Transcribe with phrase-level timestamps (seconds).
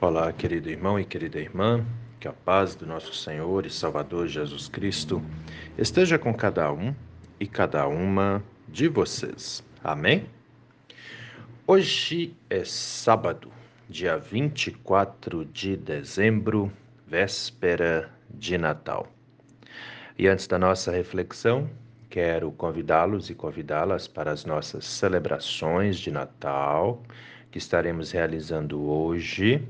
[0.00, 1.86] Olá, querido irmão e querida irmã,
[2.18, 5.22] que a paz do nosso Senhor e Salvador Jesus Cristo
[5.78, 6.92] esteja com cada um
[7.38, 9.64] e cada uma de vocês.
[9.82, 10.26] Amém?
[11.64, 13.50] Hoje é sábado,
[13.88, 16.70] dia 24 de dezembro,
[17.06, 19.06] véspera de Natal.
[20.18, 21.70] E antes da nossa reflexão,
[22.10, 27.00] quero convidá-los e convidá-las para as nossas celebrações de Natal
[27.54, 29.62] que estaremos realizando hoje.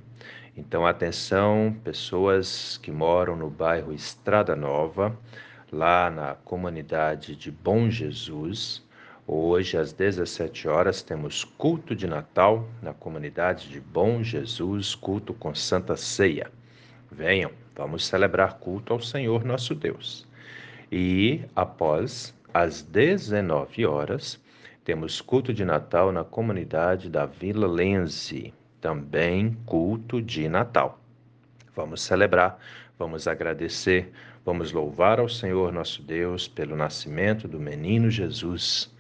[0.56, 5.14] Então, atenção, pessoas que moram no bairro Estrada Nova,
[5.70, 8.82] lá na comunidade de Bom Jesus.
[9.26, 15.54] Hoje, às 17 horas, temos culto de Natal na comunidade de Bom Jesus, culto com
[15.54, 16.50] Santa Ceia.
[17.12, 20.26] Venham, vamos celebrar culto ao Senhor nosso Deus.
[20.90, 24.42] E após às 19 horas,
[24.84, 28.52] temos culto de Natal na comunidade da Vila Lense,
[28.82, 31.00] também culto de Natal.
[31.74, 32.58] Vamos celebrar,
[32.98, 34.12] vamos agradecer,
[34.44, 38.94] vamos louvar ao Senhor nosso Deus pelo nascimento do menino Jesus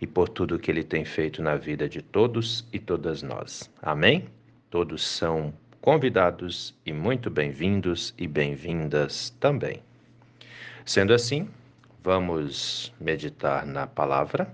[0.00, 3.70] e por tudo que ele tem feito na vida de todos e todas nós.
[3.80, 4.26] Amém?
[4.70, 9.80] Todos são convidados e muito bem-vindos e bem-vindas também.
[10.84, 11.48] Sendo assim,
[12.02, 14.52] vamos meditar na palavra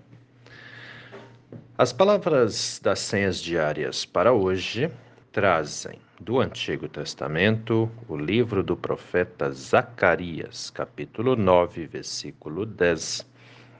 [1.78, 4.90] as palavras das senhas diárias para hoje
[5.30, 13.24] trazem do Antigo Testamento o livro do profeta Zacarias, capítulo 9, versículo 10,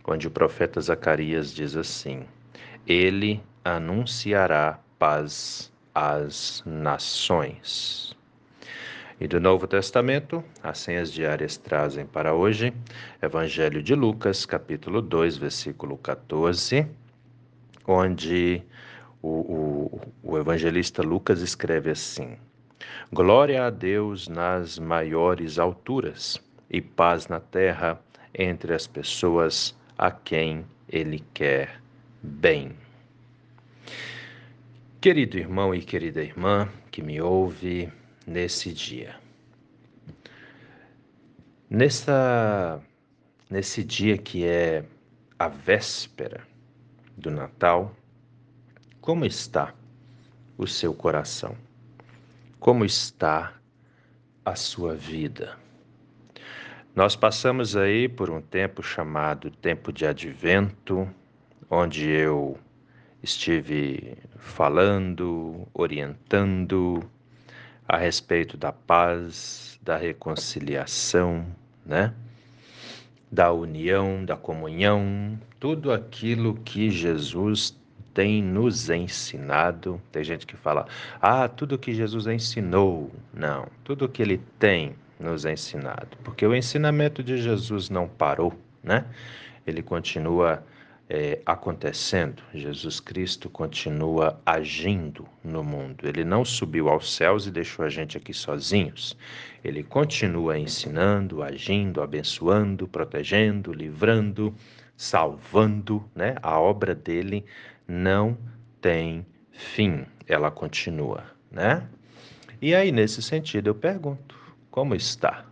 [0.04, 2.24] onde o profeta Zacarias diz assim:
[2.86, 8.16] Ele anunciará paz às nações.
[9.20, 12.72] E do Novo Testamento, as senhas diárias trazem para hoje
[13.20, 16.86] Evangelho de Lucas, capítulo 2, versículo 14
[17.88, 18.62] onde
[19.22, 22.36] o, o, o evangelista Lucas escreve assim:
[23.10, 26.38] Glória a Deus nas maiores alturas
[26.70, 27.98] e paz na terra
[28.34, 31.80] entre as pessoas a quem Ele quer
[32.22, 32.76] bem.
[35.00, 37.90] Querido irmão e querida irmã que me ouve
[38.26, 39.14] nesse dia,
[41.70, 42.82] nessa,
[43.48, 44.84] nesse dia que é
[45.38, 46.44] a véspera
[47.18, 47.94] do Natal,
[49.00, 49.74] como está
[50.56, 51.56] o seu coração?
[52.60, 53.54] Como está
[54.44, 55.56] a sua vida?
[56.94, 61.08] Nós passamos aí por um tempo chamado tempo de advento,
[61.68, 62.56] onde eu
[63.22, 67.02] estive falando, orientando
[67.86, 71.46] a respeito da paz, da reconciliação,
[71.84, 72.14] né?
[73.30, 77.76] Da união, da comunhão, tudo aquilo que Jesus
[78.14, 80.00] tem nos ensinado.
[80.10, 80.86] Tem gente que fala,
[81.20, 83.12] ah, tudo que Jesus ensinou.
[83.32, 86.16] Não, tudo que ele tem nos ensinado.
[86.24, 88.52] Porque o ensinamento de Jesus não parou,
[88.82, 89.04] né?
[89.66, 90.64] Ele continua
[91.08, 92.42] é, acontecendo.
[92.52, 96.06] Jesus Cristo continua agindo no mundo.
[96.06, 99.16] Ele não subiu aos céus e deixou a gente aqui sozinhos.
[99.64, 104.54] Ele continua ensinando, agindo, abençoando, protegendo, livrando,
[104.96, 106.36] salvando, né?
[106.42, 107.44] A obra dele
[107.86, 108.36] não
[108.80, 110.04] tem fim.
[110.26, 111.88] Ela continua, né?
[112.60, 114.36] E aí nesse sentido eu pergunto:
[114.70, 115.46] como está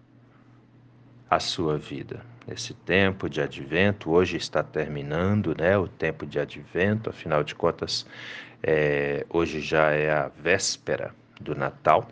[1.31, 2.36] a sua vida?
[2.49, 5.77] Esse tempo de advento, hoje está terminando, né?
[5.77, 8.07] O tempo de advento, afinal de contas,
[8.63, 12.09] é, hoje já é a véspera do Natal,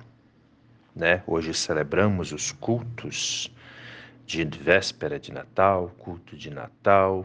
[0.95, 1.22] né?
[1.25, 3.55] Hoje celebramos os cultos
[4.27, 7.25] de véspera de Natal, culto de Natal.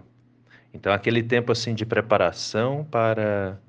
[0.72, 3.60] Então, aquele tempo assim de preparação para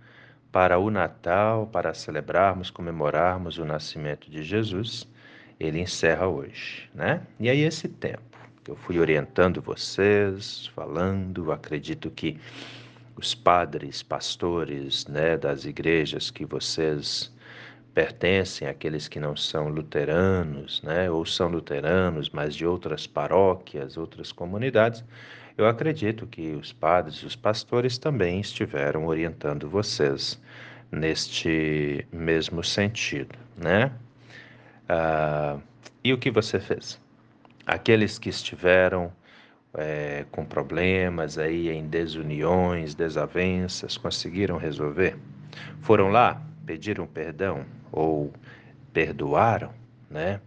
[0.53, 5.09] para o Natal, para celebrarmos, comemorarmos o nascimento de Jesus,
[5.61, 7.23] ele encerra hoje, né?
[7.39, 8.30] E aí esse tempo
[8.69, 12.39] eu fui orientando vocês, falando, acredito que
[13.17, 17.33] os padres, pastores, né, das igrejas que vocês
[17.93, 24.33] pertencem, aqueles que não são luteranos, né, ou são luteranos, mas de outras paróquias, outras
[24.33, 25.05] comunidades,
[25.59, 30.41] eu acredito que os padres, os pastores também estiveram orientando vocês
[30.91, 33.93] neste mesmo sentido, né?
[34.89, 35.59] Ah,
[36.03, 36.99] e o que você fez?
[37.71, 39.13] Aqueles que estiveram
[39.75, 45.17] é, com problemas aí em desuniões, desavenças, conseguiram resolver?
[45.81, 48.33] Foram lá, pediram perdão ou
[48.93, 49.73] perdoaram,
[50.11, 50.41] né?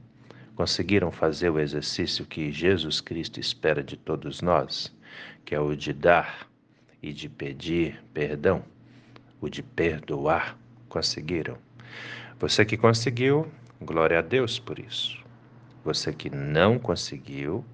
[0.53, 4.93] Conseguiram fazer o exercício que Jesus Cristo espera de todos nós,
[5.45, 6.47] que é o de dar
[7.01, 8.63] e de pedir perdão,
[9.39, 10.57] o de perdoar.
[10.89, 11.57] Conseguiram?
[12.37, 13.49] Você que conseguiu,
[13.81, 15.22] glória a Deus por isso.
[15.83, 17.65] Você que não conseguiu,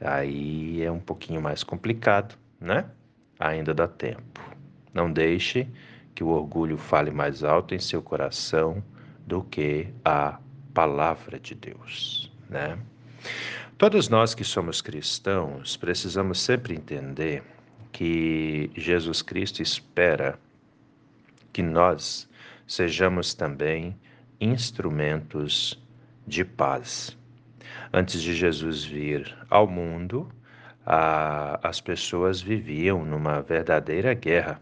[0.00, 2.86] aí é um pouquinho mais complicado, né?
[3.38, 4.40] Ainda dá tempo.
[4.94, 5.68] Não deixe
[6.14, 8.82] que o orgulho fale mais alto em seu coração
[9.26, 10.38] do que a
[10.74, 12.78] palavra de Deus, né?
[13.76, 17.42] Todos nós que somos cristãos precisamos sempre entender
[17.92, 20.38] que Jesus Cristo espera
[21.52, 22.28] que nós
[22.66, 23.96] sejamos também
[24.40, 25.82] instrumentos
[26.26, 27.16] de paz.
[27.92, 30.30] Antes de Jesus vir ao mundo,
[30.86, 34.60] a, as pessoas viviam numa verdadeira guerra.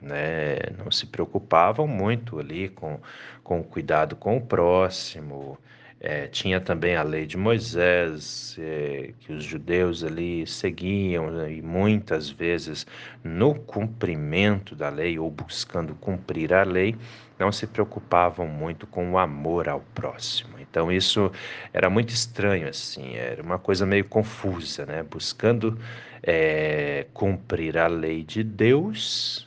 [0.00, 0.56] Né?
[0.78, 3.00] Não se preocupavam muito ali com,
[3.42, 5.58] com o cuidado com o próximo,
[6.00, 11.62] é, tinha também a lei de Moisés, é, que os judeus ali seguiam, né, e
[11.62, 12.86] muitas vezes,
[13.24, 16.94] no cumprimento da lei, ou buscando cumprir a lei,
[17.38, 20.58] não se preocupavam muito com o amor ao próximo.
[20.58, 21.30] Então, isso
[21.72, 25.02] era muito estranho, assim, era uma coisa meio confusa, né?
[25.02, 25.78] Buscando
[26.22, 29.45] é, cumprir a lei de Deus,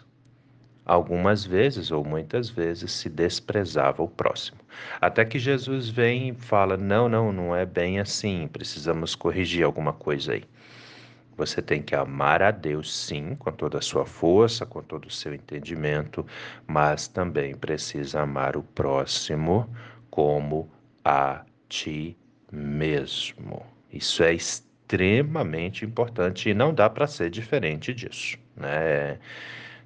[0.90, 4.58] algumas vezes ou muitas vezes se desprezava o próximo.
[5.00, 9.94] Até que Jesus vem e fala: não, não, não é bem assim, precisamos corrigir alguma
[9.94, 10.44] coisa aí.
[11.38, 15.12] Você tem que amar a Deus, sim, com toda a sua força, com todo o
[15.12, 16.26] seu entendimento,
[16.68, 19.70] mas também precisa amar o próximo
[20.10, 20.70] como
[21.06, 22.18] a ti
[22.52, 23.64] mesmo.
[23.94, 29.20] Isso é extremamente importante e não dá para ser diferente disso, né?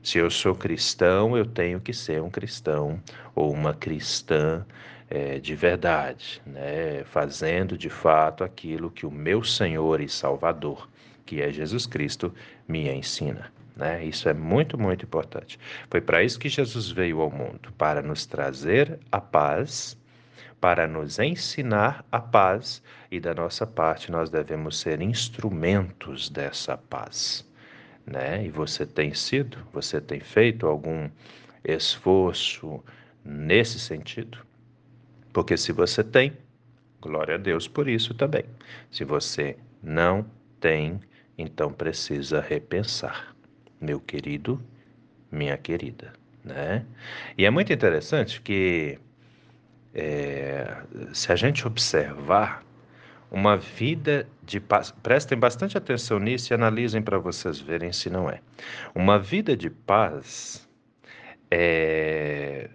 [0.03, 3.01] Se eu sou cristão, eu tenho que ser um cristão
[3.33, 4.65] ou uma cristã
[5.09, 7.05] é, de verdade, né?
[7.05, 10.89] fazendo de fato aquilo que o meu Senhor e Salvador,
[11.25, 12.33] que é Jesus Cristo,
[12.67, 13.49] me ensina.
[13.77, 14.03] Né?
[14.03, 15.57] Isso é muito, muito importante.
[15.89, 19.97] Foi para isso que Jesus veio ao mundo para nos trazer a paz,
[20.59, 27.45] para nos ensinar a paz, e da nossa parte nós devemos ser instrumentos dessa paz
[28.05, 28.45] né?
[28.45, 31.09] E você tem sido, você tem feito algum
[31.63, 32.83] esforço
[33.23, 34.39] nesse sentido?
[35.31, 36.33] Porque se você tem,
[37.01, 38.45] glória a Deus por isso também.
[38.91, 40.25] Se você não
[40.59, 40.99] tem,
[41.37, 43.35] então precisa repensar,
[43.81, 44.61] meu querido,
[45.31, 46.13] minha querida,
[46.43, 46.85] né?
[47.37, 48.99] E é muito interessante que
[49.93, 50.77] é,
[51.13, 52.62] se a gente observar
[53.33, 54.91] uma vida de paz.
[54.91, 58.39] Prestem bastante atenção nisso e analisem para vocês verem se não é.
[58.93, 60.69] Uma vida de paz
[61.49, 62.69] é,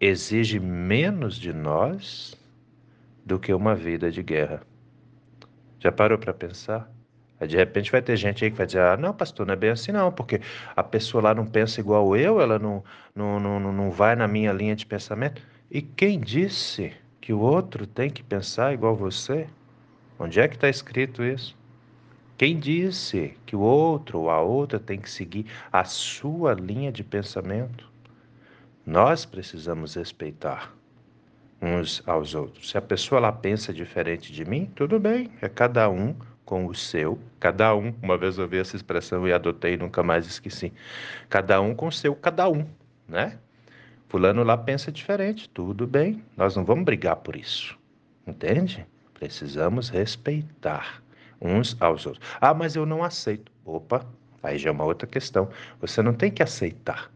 [0.00, 2.36] exige menos de nós
[3.24, 4.62] do que uma vida de guerra.
[5.80, 6.88] Já parou para pensar?
[7.40, 9.70] De repente vai ter gente aí que vai dizer: ah, não, pastor, não é bem
[9.70, 10.40] assim não, porque
[10.74, 12.82] a pessoa lá não pensa igual eu, ela não,
[13.14, 15.42] não, não, não vai na minha linha de pensamento.
[15.68, 19.48] E quem disse que o outro tem que pensar igual você?
[20.18, 21.56] Onde é que está escrito isso?
[22.38, 27.02] Quem disse que o outro ou a outra tem que seguir a sua linha de
[27.02, 27.90] pensamento?
[28.84, 30.74] Nós precisamos respeitar
[31.60, 32.70] uns aos outros.
[32.70, 36.14] Se a pessoa lá pensa diferente de mim, tudo bem, é cada um
[36.44, 40.02] com o seu, cada um, uma vez eu ouvi essa expressão e adotei e nunca
[40.02, 40.72] mais esqueci.
[41.28, 42.64] Cada um com o seu cada um,
[43.08, 43.38] né?
[44.08, 47.76] Fulano lá pensa diferente, tudo bem, nós não vamos brigar por isso.
[48.24, 48.86] Entende?
[49.18, 51.02] Precisamos respeitar
[51.40, 52.26] uns aos outros.
[52.40, 53.50] Ah, mas eu não aceito.
[53.64, 54.06] Opa,
[54.42, 55.48] aí já é uma outra questão.
[55.80, 57.10] Você não tem que aceitar,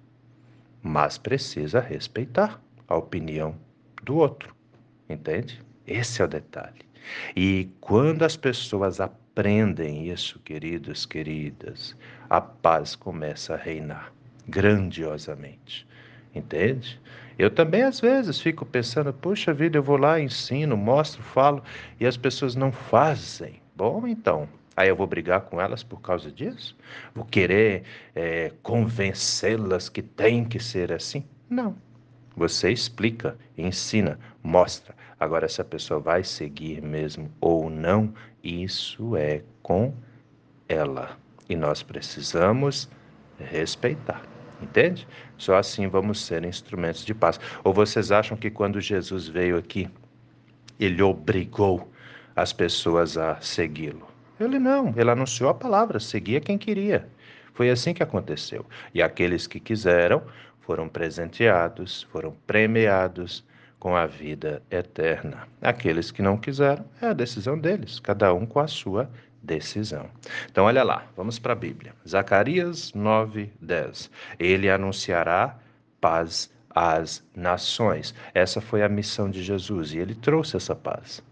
[0.83, 3.55] mas precisa respeitar a opinião
[4.03, 4.55] do outro.
[5.09, 5.63] Entende?
[5.87, 6.81] Esse é o detalhe.
[7.37, 11.97] E quando as pessoas aprendem isso, queridos, queridas,
[12.29, 14.13] a paz começa a reinar
[14.49, 15.87] grandiosamente.
[16.35, 17.01] Entende?
[17.39, 21.63] Eu também, às vezes, fico pensando, puxa vida, eu vou lá, ensino, mostro, falo,
[21.99, 23.63] e as pessoas não fazem.
[23.75, 24.47] Bom, então,
[24.77, 26.77] aí eu vou brigar com elas por causa disso?
[27.15, 27.85] Vou querer
[28.15, 31.25] é, convencê-las que tem que ser assim?
[31.49, 31.75] Não.
[32.37, 34.95] Você explica, ensina, mostra.
[35.19, 38.13] Agora, se a pessoa vai seguir mesmo ou não,
[38.45, 39.95] isso é com
[40.69, 41.19] ela.
[41.49, 42.89] E nós precisamos
[43.39, 44.23] respeitar.
[44.63, 45.07] Entende?
[45.37, 47.41] Só assim vamos ser instrumentos de paz.
[47.65, 49.89] Ou vocês acham que quando Jesus veio aqui,
[50.79, 51.91] ele obrigou
[52.35, 54.09] as pessoas a segui-lo?
[54.39, 57.07] Ele não, ele anunciou a palavra, seguia quem queria.
[57.53, 58.65] Foi assim que aconteceu.
[58.95, 60.23] E aqueles que quiseram
[60.61, 63.45] foram presenteados, foram premiados
[63.79, 65.49] com a vida eterna.
[65.61, 69.11] Aqueles que não quiseram, é a decisão deles, cada um com a sua
[69.43, 70.09] decisão.
[70.51, 71.95] Então, olha lá, vamos para a Bíblia.
[72.09, 74.11] Zacarias 9, 10.
[74.39, 75.59] Ele anunciará
[76.01, 78.15] paz às nações.
[78.35, 81.23] Essa foi a missão de Jesus e ele trouxe essa paz.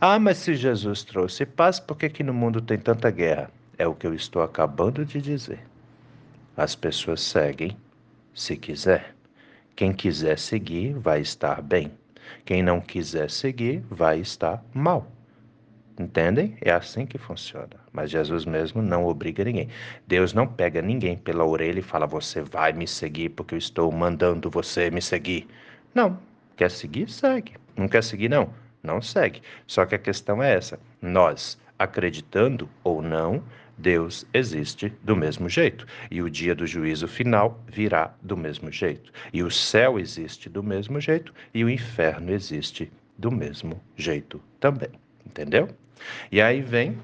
[0.00, 3.50] Ah, mas se Jesus trouxe paz, por que, que no mundo tem tanta guerra?
[3.78, 5.60] É o que eu estou acabando de dizer.
[6.56, 7.76] As pessoas seguem
[8.34, 9.14] se quiser.
[9.74, 11.92] Quem quiser seguir vai estar bem.
[12.44, 15.10] Quem não quiser seguir vai estar mal.
[16.00, 16.56] Entendem?
[16.62, 17.76] É assim que funciona.
[17.92, 19.68] Mas Jesus mesmo não obriga ninguém.
[20.06, 23.92] Deus não pega ninguém pela orelha e fala: Você vai me seguir porque eu estou
[23.92, 25.46] mandando você me seguir.
[25.94, 26.18] Não.
[26.56, 27.10] Quer seguir?
[27.10, 27.52] Segue.
[27.76, 28.30] Não quer seguir?
[28.30, 28.48] Não.
[28.82, 29.42] Não segue.
[29.66, 33.44] Só que a questão é essa: nós, acreditando ou não,
[33.76, 35.86] Deus existe do mesmo jeito.
[36.10, 39.12] E o dia do juízo final virá do mesmo jeito.
[39.34, 41.34] E o céu existe do mesmo jeito.
[41.52, 44.88] E o inferno existe do mesmo jeito também.
[45.40, 45.70] Entendeu?
[46.30, 46.98] E aí vem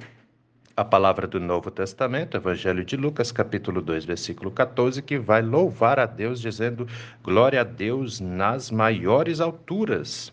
[0.76, 5.99] a palavra do Novo Testamento, Evangelho de Lucas, capítulo 2, versículo 14, que vai louvar
[5.99, 6.87] a Deus, dizendo:
[7.23, 10.31] Glória a Deus nas maiores alturas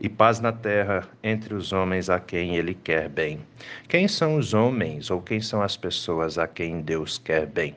[0.00, 3.40] e paz na terra entre os homens a quem ele quer bem.
[3.88, 7.74] Quem são os homens ou quem são as pessoas a quem Deus quer bem?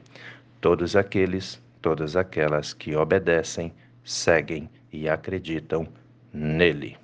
[0.61, 5.87] Todos aqueles, todas aquelas que obedecem, seguem e acreditam
[6.31, 6.95] nele.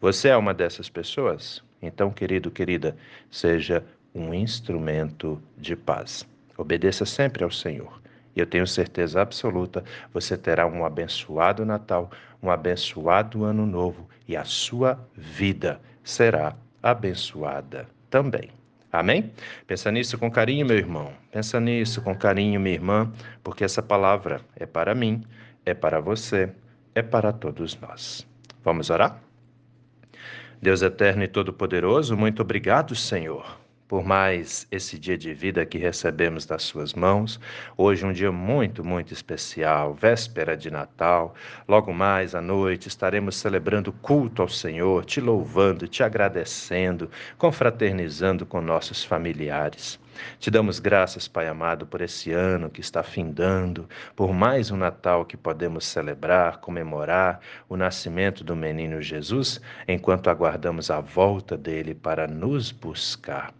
[0.00, 1.67] Você é uma dessas pessoas?
[1.80, 2.96] Então, querido, querida,
[3.30, 6.26] seja um instrumento de paz.
[6.56, 8.00] Obedeça sempre ao Senhor.
[8.34, 12.10] E eu tenho certeza absoluta, você terá um abençoado Natal,
[12.42, 18.50] um abençoado Ano Novo e a sua vida será abençoada também.
[18.92, 19.32] Amém?
[19.66, 21.12] Pensa nisso com carinho, meu irmão.
[21.30, 25.22] Pensa nisso com carinho, minha irmã, porque essa palavra é para mim,
[25.66, 26.50] é para você,
[26.94, 28.26] é para todos nós.
[28.64, 29.27] Vamos orar?
[30.60, 36.44] Deus eterno e todo-poderoso, muito obrigado, Senhor, por mais esse dia de vida que recebemos
[36.44, 37.38] das Suas mãos.
[37.76, 41.32] Hoje, um dia muito, muito especial, véspera de Natal.
[41.68, 48.60] Logo mais à noite estaremos celebrando culto ao Senhor, te louvando, te agradecendo, confraternizando com
[48.60, 50.00] nossos familiares.
[50.38, 55.24] Te damos graças, Pai amado, por esse ano que está findando, por mais um Natal
[55.24, 62.26] que podemos celebrar, comemorar o nascimento do menino Jesus, enquanto aguardamos a volta dele para
[62.26, 63.52] nos buscar.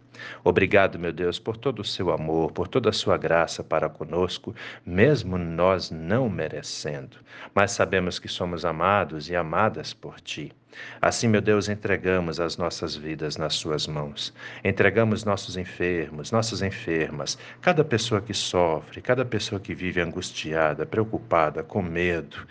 [0.43, 4.53] Obrigado, meu Deus, por todo o seu amor, por toda a sua graça para conosco,
[4.85, 7.17] mesmo nós não merecendo.
[7.53, 10.51] Mas sabemos que somos amados e amadas por ti.
[11.01, 14.33] Assim, meu Deus, entregamos as nossas vidas nas Suas mãos.
[14.63, 21.63] Entregamos nossos enfermos, nossas enfermas, cada pessoa que sofre, cada pessoa que vive angustiada, preocupada,
[21.63, 22.45] com medo.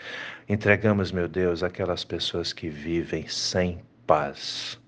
[0.48, 4.80] Entregamos, meu Deus, aquelas pessoas que vivem sem paz.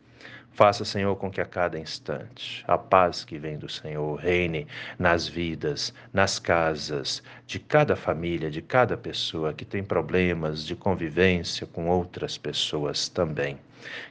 [0.53, 4.67] Faça, Senhor, com que a cada instante a paz que vem do Senhor reine
[4.99, 11.67] nas vidas, nas casas de cada família, de cada pessoa que tem problemas de convivência
[11.67, 13.59] com outras pessoas também.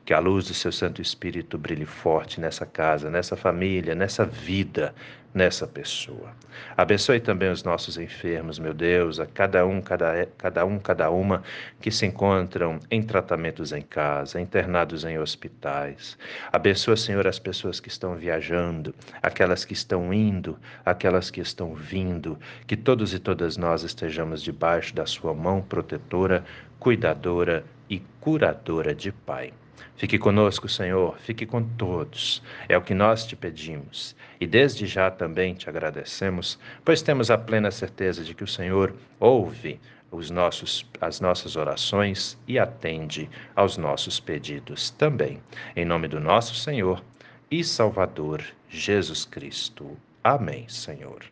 [0.05, 4.93] Que a luz do seu Santo Espírito brilhe forte nessa casa, nessa família, nessa vida,
[5.33, 6.31] nessa pessoa.
[6.75, 11.43] Abençoe também os nossos enfermos, meu Deus, a cada um, cada, cada um, cada uma
[11.79, 16.17] que se encontram em tratamentos em casa, internados em hospitais.
[16.51, 22.37] Abençoa, Senhor, as pessoas que estão viajando, aquelas que estão indo, aquelas que estão vindo,
[22.65, 26.43] que todos e todas nós estejamos debaixo da sua mão protetora,
[26.79, 29.53] cuidadora e curadora de Pai.
[29.95, 32.41] Fique conosco, Senhor, fique com todos.
[32.69, 34.15] É o que nós te pedimos.
[34.39, 38.95] E desde já também te agradecemos, pois temos a plena certeza de que o Senhor
[39.19, 39.79] ouve
[40.11, 45.41] os nossos, as nossas orações e atende aos nossos pedidos também.
[45.75, 47.03] Em nome do nosso Senhor
[47.51, 49.97] e Salvador Jesus Cristo.
[50.23, 51.23] Amém, Senhor.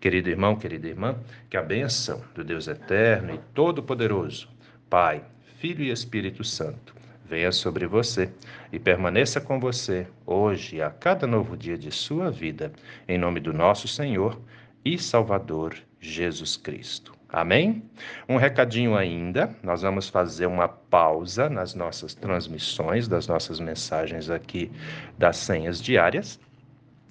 [0.00, 1.16] Querido irmão, querida irmã,
[1.48, 4.48] que a benção do Deus eterno e todo-poderoso,
[4.88, 5.24] Pai,
[5.60, 8.32] Filho e Espírito Santo, venha sobre você
[8.72, 12.72] e permaneça com você hoje e a cada novo dia de sua vida,
[13.06, 14.40] em nome do nosso Senhor
[14.82, 17.12] e Salvador Jesus Cristo.
[17.28, 17.82] Amém?
[18.26, 24.72] Um recadinho ainda, nós vamos fazer uma pausa nas nossas transmissões, das nossas mensagens aqui
[25.18, 26.40] das senhas diárias.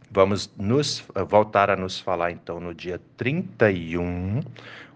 [0.09, 4.41] Vamos nos voltar a nos falar então no dia 31,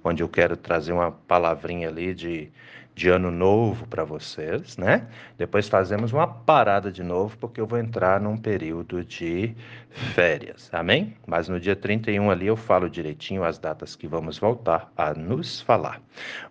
[0.03, 2.51] onde eu quero trazer uma palavrinha ali de
[2.95, 5.07] de ano novo para vocês, né?
[5.38, 9.55] Depois fazemos uma parada de novo, porque eu vou entrar num período de
[9.89, 11.15] férias, amém?
[11.25, 15.62] Mas no dia 31 ali eu falo direitinho as datas que vamos voltar a nos
[15.62, 16.01] falar.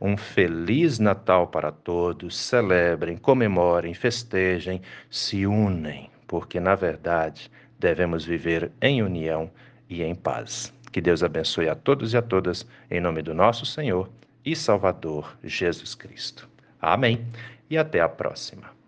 [0.00, 8.72] Um feliz Natal para todos, celebrem, comemorem, festejem, se unem, porque na verdade devemos viver
[8.80, 9.50] em união
[9.88, 10.72] e em paz.
[10.90, 14.10] Que Deus abençoe a todos e a todas, em nome do nosso Senhor
[14.44, 16.48] e Salvador Jesus Cristo.
[16.80, 17.26] Amém
[17.70, 18.81] e até a próxima.